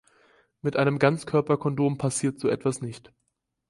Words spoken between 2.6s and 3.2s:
nicht.